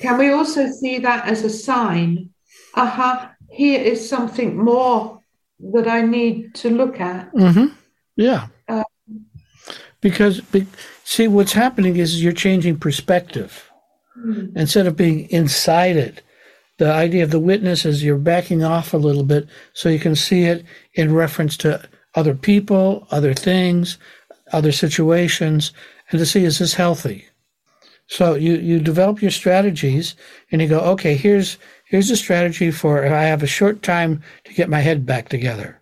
[0.00, 2.30] can we also see that as a sign?
[2.74, 5.20] Aha, uh-huh, here is something more
[5.72, 7.32] that I need to look at.
[7.32, 7.66] Mm-hmm.
[8.16, 8.48] Yeah.
[8.68, 8.84] Uh,
[10.00, 10.42] because,
[11.04, 13.70] see, what's happening is you're changing perspective.
[14.18, 14.58] Mm-hmm.
[14.58, 16.22] Instead of being inside it,
[16.78, 20.16] the idea of the witness is you're backing off a little bit so you can
[20.16, 20.64] see it
[20.94, 23.98] in reference to other people, other things,
[24.52, 25.72] other situations
[26.10, 27.26] and to see is this healthy.
[28.06, 30.14] So you you develop your strategies
[30.52, 34.22] and you go, okay, here's here's a strategy for if I have a short time
[34.44, 35.80] to get my head back together.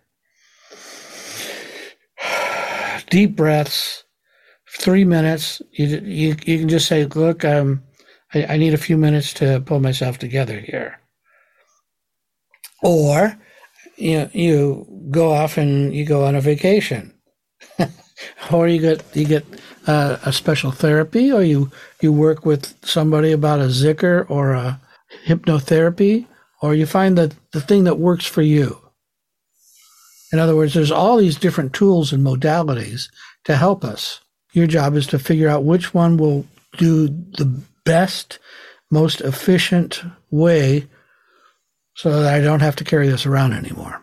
[3.09, 4.05] Deep breaths,
[4.79, 5.61] three minutes.
[5.73, 7.83] You, you, you can just say, look, um,
[8.33, 10.99] I, I need a few minutes to pull myself together here.
[12.81, 13.37] Or
[13.97, 17.13] you, you go off and you go on a vacation.
[18.51, 19.45] or you get you get
[19.87, 21.71] uh, a special therapy, or you
[22.01, 24.79] you work with somebody about a zikr or a
[25.25, 26.27] hypnotherapy,
[26.61, 28.79] or you find that the thing that works for you.
[30.31, 33.09] In other words, there's all these different tools and modalities
[33.43, 34.19] to help us.
[34.53, 36.45] Your job is to figure out which one will
[36.77, 38.39] do the best,
[38.89, 40.87] most efficient way
[41.95, 44.01] so that I don't have to carry this around anymore.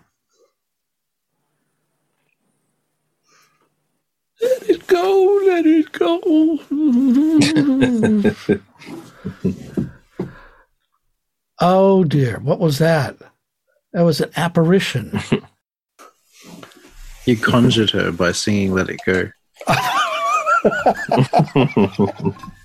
[4.43, 6.21] Let it go, let it go.
[11.61, 13.17] oh dear, what was that?
[13.93, 15.21] That was an apparition.
[17.27, 19.31] You conjured her by singing Let It Go.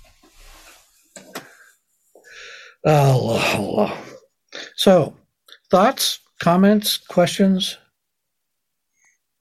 [2.84, 3.98] oh,
[4.76, 5.14] so
[5.70, 7.78] thoughts, comments, questions?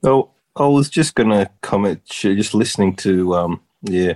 [0.04, 4.14] Oh, I was just going to comment, just listening to, um, yeah,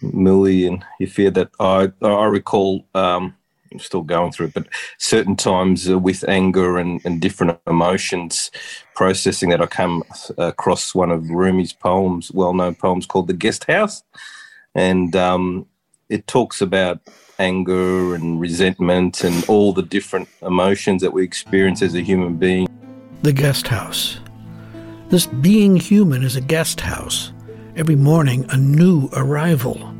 [0.00, 3.34] Millie and Yafia that I, I recall, um,
[3.72, 8.50] I'm still going through it, but certain times uh, with anger and, and different emotions,
[8.94, 10.02] processing that I come
[10.38, 14.02] across one of Rumi's poems, well known poems called The Guest House.
[14.74, 15.66] And um,
[16.08, 17.00] it talks about
[17.38, 22.68] anger and resentment and all the different emotions that we experience as a human being.
[23.22, 24.18] The guest house.
[25.08, 27.32] This being human is a guest house.
[27.76, 29.92] Every morning, a new arrival.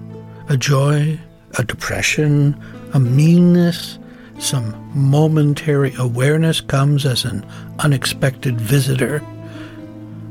[0.48, 1.18] A joy,
[1.58, 2.60] a depression,
[2.92, 3.98] a meanness,
[4.38, 7.44] some momentary awareness comes as an
[7.78, 9.22] unexpected visitor.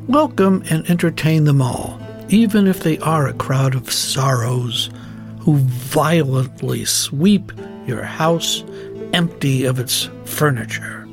[0.08, 1.99] Welcome and entertain them all,
[2.30, 4.89] even if they are a crowd of sorrows
[5.46, 7.52] who violently sweep
[7.86, 8.64] your house
[9.14, 11.08] empty of its furniture.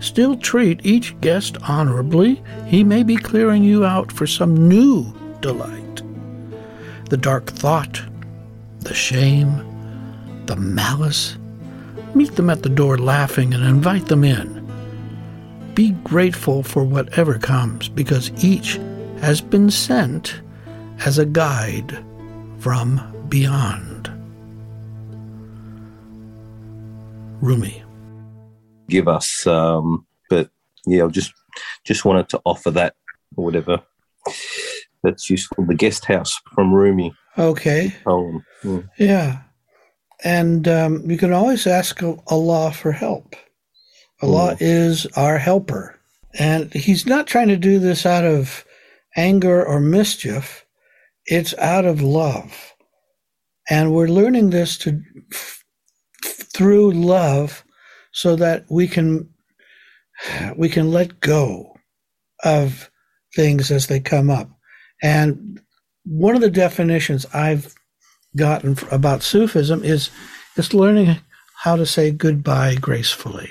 [0.00, 2.42] Still treat each guest honorably.
[2.66, 6.02] He may be clearing you out for some new delight.
[7.08, 8.02] The dark thought,
[8.80, 9.64] the shame,
[10.46, 11.38] the malice,
[12.16, 14.58] meet them at the door laughing and invite them in.
[15.74, 18.80] Be grateful for whatever comes because each
[19.20, 20.40] has been sent
[21.04, 22.04] as a guide
[22.58, 24.10] from beyond.
[27.40, 27.82] Rumi
[28.92, 29.46] give us.
[29.46, 30.50] Um, but
[30.86, 31.32] yeah, I just
[31.84, 32.94] just wanted to offer that
[33.36, 33.82] or whatever.
[35.02, 35.64] That's useful.
[35.64, 37.12] The guest house from Rumi.
[37.38, 37.94] Okay.
[38.62, 38.80] Yeah.
[38.98, 39.38] yeah.
[40.22, 43.34] And um, you can always ask Allah for help.
[44.20, 44.58] Allah mm.
[44.60, 45.98] is our helper.
[46.38, 48.64] And He's not trying to do this out of
[49.16, 50.64] anger or mischief,
[51.26, 52.71] it's out of love.
[53.70, 55.00] And we're learning this to
[56.24, 57.64] through love
[58.12, 59.28] so that we can
[60.56, 61.74] we can let go
[62.44, 62.90] of
[63.34, 64.50] things as they come up.
[65.02, 65.60] And
[66.04, 67.74] one of the definitions I've
[68.36, 70.10] gotten about Sufism is
[70.56, 71.18] it's learning
[71.56, 73.50] how to say goodbye gracefully.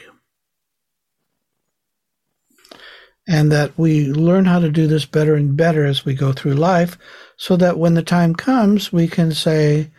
[3.31, 6.55] And that we learn how to do this better and better as we go through
[6.55, 6.97] life,
[7.37, 9.89] so that when the time comes, we can say,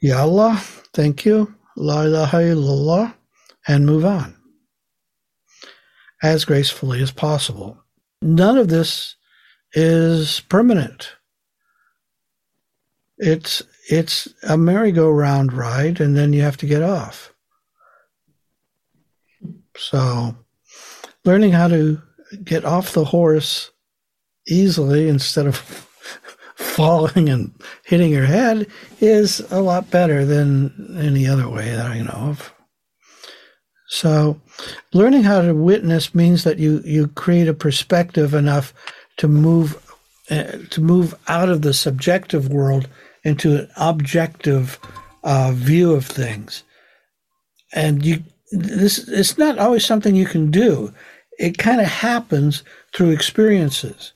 [0.00, 0.56] Ya Allah,
[0.94, 3.14] thank you, La ilaha illallah,
[3.66, 4.34] and move on
[6.22, 7.76] as gracefully as possible.
[8.22, 9.16] None of this
[9.72, 11.12] is permanent.
[13.18, 17.32] It's it's a merry-go-round ride, and then you have to get off.
[19.76, 20.36] So,
[21.28, 22.00] learning how to
[22.42, 23.70] get off the horse
[24.46, 25.56] easily instead of
[26.54, 27.52] falling and
[27.84, 28.66] hitting your head
[29.00, 32.54] is a lot better than any other way that I know of.
[33.90, 34.40] So,
[34.94, 38.72] learning how to witness means that you you create a perspective enough
[39.18, 39.76] to move
[40.30, 42.88] uh, to move out of the subjective world
[43.24, 44.78] into an objective
[45.24, 46.64] uh, view of things.
[47.74, 50.92] And you this it's not always something you can do.
[51.38, 52.62] It kind of happens
[52.94, 54.12] through experiences.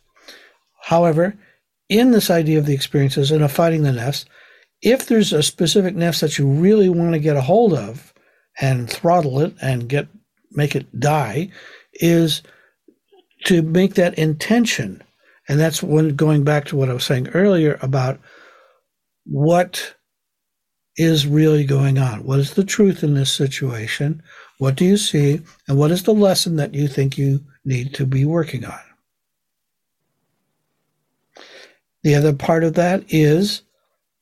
[0.83, 1.37] However,
[1.89, 4.25] in this idea of the experiences and of fighting the nefs,
[4.81, 8.13] if there's a specific nefs that you really want to get a hold of,
[8.61, 10.09] and throttle it and get
[10.51, 11.49] make it die
[11.95, 12.43] is
[13.45, 15.03] to make that intention
[15.49, 18.21] and that's when going back to what i was saying earlier about
[19.25, 19.95] what
[20.97, 22.25] is really going on?
[22.25, 24.23] What is the truth in this situation?
[24.63, 25.41] What do you see?
[25.67, 28.79] And what is the lesson that you think you need to be working on?
[32.05, 33.63] The other part of that is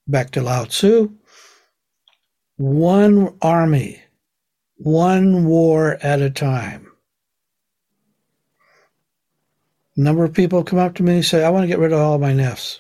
[0.09, 1.13] back to Lao Tzu
[2.57, 4.03] one army,
[4.77, 6.91] one war at a time.
[9.99, 11.93] A number of people come up to me and say, I want to get rid
[11.93, 12.79] of all my nefs.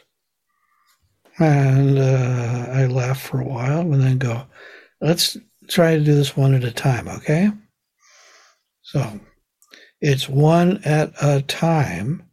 [1.38, 4.46] And uh, I laugh for a while and then go,
[5.02, 5.36] let's
[5.70, 7.50] try to do this one at a time, okay?
[8.82, 9.20] So
[10.00, 12.24] it's one at a time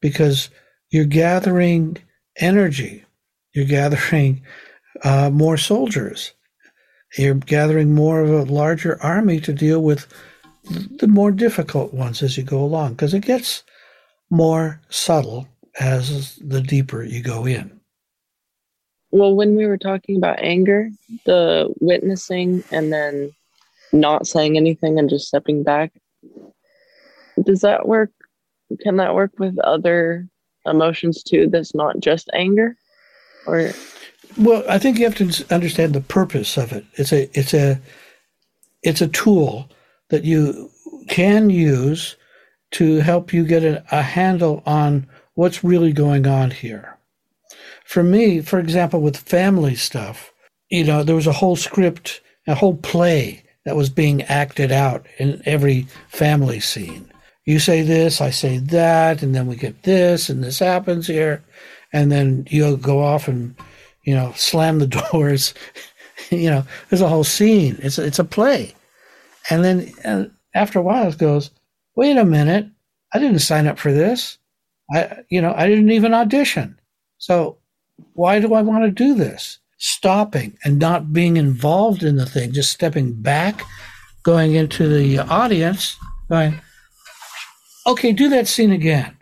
[0.00, 0.50] because
[0.90, 1.98] you're gathering
[2.36, 3.04] energy,
[3.52, 4.42] you're gathering
[5.02, 6.32] uh, more soldiers,
[7.18, 10.06] you're gathering more of a larger army to deal with
[10.64, 13.64] the more difficult ones as you go along because it gets
[14.30, 15.46] more subtle
[15.78, 17.73] as the deeper you go in.
[19.14, 20.90] Well, when we were talking about anger,
[21.24, 23.30] the witnessing and then
[23.92, 25.92] not saying anything and just stepping back,
[27.40, 28.10] does that work?
[28.80, 30.26] Can that work with other
[30.66, 31.48] emotions too?
[31.48, 32.76] That's not just anger,
[33.46, 33.70] or
[34.36, 36.84] well, I think you have to understand the purpose of it.
[36.94, 37.80] It's a it's a
[38.82, 39.70] it's a tool
[40.08, 40.72] that you
[41.08, 42.16] can use
[42.72, 46.93] to help you get a, a handle on what's really going on here.
[47.84, 50.32] For me, for example, with family stuff,
[50.70, 55.06] you know, there was a whole script, a whole play that was being acted out
[55.18, 57.10] in every family scene.
[57.44, 61.42] You say this, I say that, and then we get this, and this happens here,
[61.92, 63.54] and then you'll go off and
[64.04, 65.54] you know, slam the doors.
[66.30, 67.76] you know, there's a whole scene.
[67.82, 68.74] It's a, it's a play.
[69.50, 71.50] And then and after a while, it goes,
[71.96, 72.66] wait a minute,
[73.12, 74.38] I didn't sign up for this.
[74.94, 76.78] I, you know, I didn't even audition.
[77.18, 77.58] So
[78.14, 79.58] why do I want to do this?
[79.78, 83.64] Stopping and not being involved in the thing, just stepping back,
[84.22, 85.96] going into the audience,
[86.28, 86.60] going,
[87.86, 89.16] okay, do that scene again.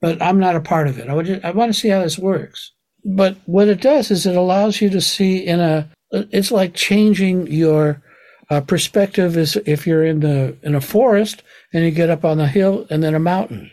[0.00, 1.08] But I'm not a part of it.
[1.08, 2.72] I, just, I want to see how this works.
[3.04, 7.46] But what it does is it allows you to see in a, it's like changing
[7.46, 8.02] your
[8.50, 12.38] uh, perspective is if you're in the in a forest and you get up on
[12.38, 13.70] the hill and then a mountain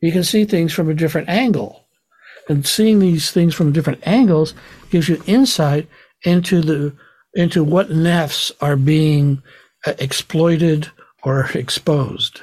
[0.00, 1.81] you can see things from a different angle
[2.48, 4.54] and seeing these things from different angles
[4.90, 5.88] gives you insight
[6.22, 6.94] into the
[7.34, 9.42] into what nefs are being
[9.86, 10.90] uh, exploited
[11.22, 12.42] or exposed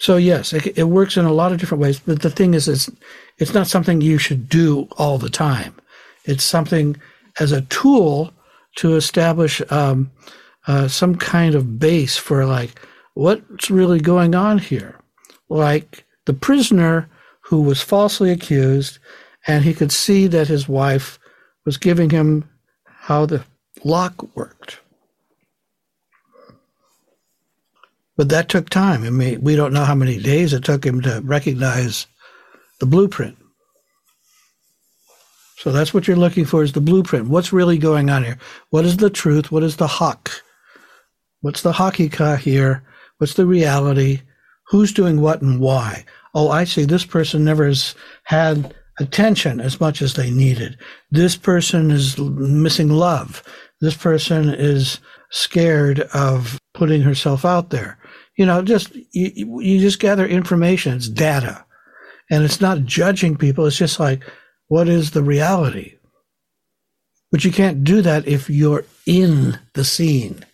[0.00, 1.98] so yes, it, it, works in a lot of different ways.
[1.98, 2.90] But the thing is, it's
[3.38, 5.74] it's not something you should do all the time.
[6.24, 6.96] It's something
[7.40, 8.32] as a tool
[8.76, 10.10] to establish um,
[10.66, 12.80] uh, some kind of base for like
[13.14, 15.00] what's really going on here.
[15.48, 17.08] Like the prisoner
[17.40, 18.98] who was falsely accused,
[19.46, 21.18] and he could see that his wife
[21.64, 22.46] was giving him
[22.84, 23.42] how the
[23.82, 24.78] lock worked.
[28.18, 29.04] But that took time.
[29.04, 32.06] I mean, we don't know how many days it took him to recognize
[32.78, 33.38] the blueprint.
[35.56, 37.28] So that's what you're looking for is the blueprint.
[37.28, 38.36] What's really going on here?
[38.68, 39.50] What is the truth?
[39.50, 40.30] What is the hawk?
[41.40, 42.82] What's the hakika here?
[43.16, 44.20] What's the reality?
[44.66, 46.04] Who's doing what and why?
[46.34, 46.84] Oh, I see.
[46.84, 50.76] This person never has had attention as much as they needed.
[51.10, 53.42] This person is missing love.
[53.80, 55.00] This person is
[55.30, 57.98] scared of putting herself out there
[58.38, 60.94] you know, just you, you just gather information.
[60.96, 61.64] It's data,
[62.30, 63.66] and it's not judging people.
[63.66, 64.22] It's just like,
[64.68, 65.96] what is the reality?
[67.32, 70.46] But you can't do that if you're in the scene.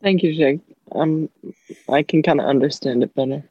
[0.00, 0.60] Thank you, Jake.
[0.92, 1.28] Um,
[1.90, 3.42] I can kind of understand it better.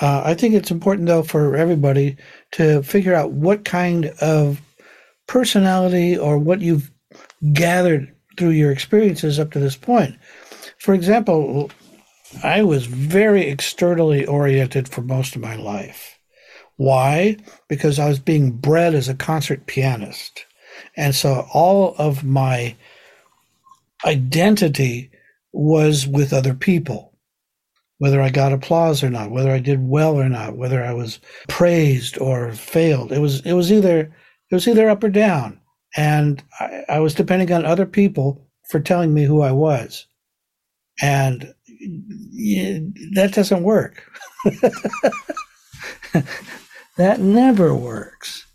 [0.00, 2.16] Uh, I think it's important, though, for everybody
[2.52, 4.60] to figure out what kind of
[5.26, 6.90] personality or what you've
[7.52, 10.16] gathered through your experiences up to this point.
[10.78, 11.70] For example,
[12.42, 16.18] I was very externally oriented for most of my life.
[16.76, 17.36] Why?
[17.68, 20.44] Because I was being bred as a concert pianist.
[20.96, 22.74] And so all of my
[24.04, 25.10] identity
[25.52, 27.13] was with other people.
[27.98, 31.20] Whether I got applause or not, whether I did well or not, whether I was
[31.48, 33.12] praised or failed.
[33.12, 34.12] It was it was either
[34.50, 35.60] it was either up or down.
[35.96, 40.06] And I, I was depending on other people for telling me who I was.
[41.00, 41.52] And
[43.14, 44.10] that doesn't work.
[46.96, 48.46] that never works.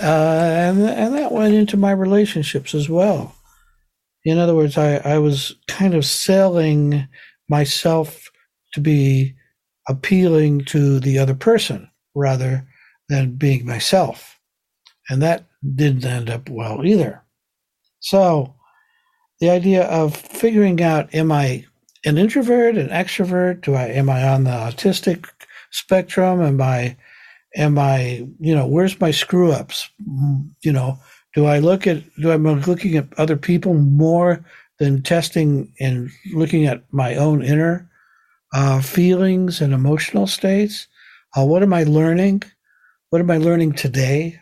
[0.00, 3.34] Uh, and, and that went into my relationships as well.
[4.24, 7.08] In other words, I, I was kind of selling
[7.50, 8.30] myself
[8.72, 9.34] to be
[9.88, 12.66] appealing to the other person rather
[13.08, 14.38] than being myself.
[15.10, 17.22] And that didn't end up well either.
[17.98, 18.54] So
[19.40, 21.66] the idea of figuring out am I
[22.04, 23.62] an introvert, an extrovert?
[23.62, 25.28] Do I am I on the autistic
[25.70, 26.40] spectrum?
[26.40, 26.96] Am I
[27.56, 29.90] am I, you know, where's my screw ups?
[30.08, 30.98] Mm, you know,
[31.34, 34.44] do I look at do I am looking at other people more
[34.80, 37.88] than testing and looking at my own inner
[38.52, 40.88] uh, feelings and emotional states?
[41.36, 42.42] Uh, what am I learning?
[43.10, 44.40] What am I learning today?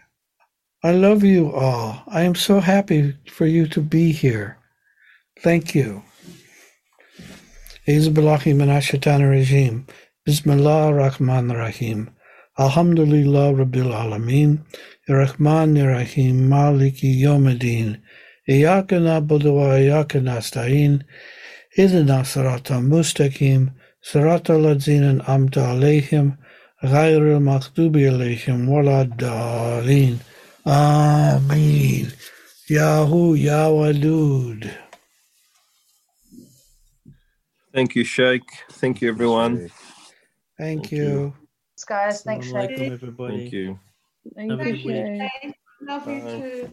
[0.82, 2.03] I love you all.
[2.07, 4.57] I am so happy for you to be here.
[5.43, 6.03] Thank you.
[7.86, 9.89] Izbillahi minashaitan rajim.
[10.24, 12.11] Bismillah rahman rahim.
[12.59, 14.64] Alhamdulillah Rabbil Alameen.
[15.09, 18.01] Rahman Rahim Maliki Yomedin.
[18.49, 21.03] Iyaka na'budu wa iyaka nasta'in.
[21.77, 23.71] Idina sirata mustaqim.
[24.03, 26.38] Sirata ladzina amta alayhim.
[26.84, 30.19] غير المغضوب عليهم ولا الضالين
[30.67, 32.11] آمين
[32.69, 34.71] Yahu Yawadud.
[37.73, 38.43] Thank you, Sheikh.
[38.71, 39.69] Thank you, everyone.
[40.57, 41.03] Thank, Thank you.
[41.03, 41.34] you.
[41.88, 42.77] Guys, thanks, Assalamu Sheikh.
[42.77, 43.38] alaikum, everybody.
[43.39, 43.79] Thank you.
[44.49, 44.86] Have a Thank good you.
[44.86, 45.05] week.
[45.21, 45.53] Jane.
[45.81, 46.41] Love you Bye.
[46.41, 46.69] too.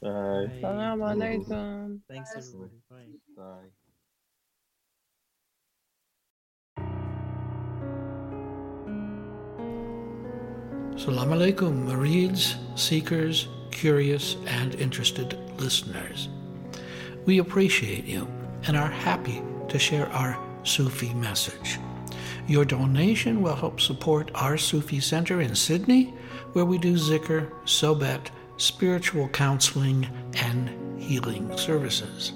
[0.00, 0.46] Bye.
[0.62, 0.68] Bye.
[0.68, 2.00] alaikum.
[2.08, 2.80] Thanks, everybody.
[2.88, 3.06] Bye.
[3.36, 3.68] Bye.
[10.96, 16.28] Salam alaikum, Murids, seekers, curious, and interested listeners.
[17.24, 18.28] We appreciate you
[18.66, 21.78] and are happy to share our Sufi message.
[22.46, 26.14] Your donation will help support our Sufi Center in Sydney,
[26.52, 30.06] where we do zikr, sobet, spiritual counseling,
[30.36, 32.32] and healing services.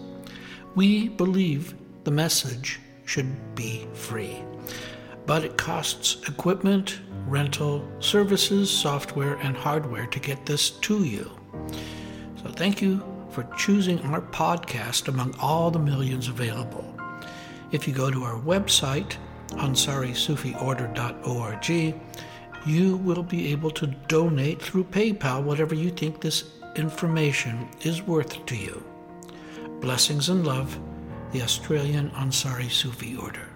[0.75, 4.43] We believe the message should be free,
[5.27, 11.31] but it costs equipment, rental, services, software, and hardware to get this to you.
[12.43, 16.85] So thank you for choosing our podcast among all the millions available.
[17.71, 19.17] If you go to our website,
[19.51, 21.95] ansarisufiorder.org,
[22.65, 26.45] you will be able to donate through PayPal whatever you think this
[26.77, 28.83] information is worth to you.
[29.81, 30.79] Blessings and love,
[31.33, 33.52] the Australian Ansari Sufi Order.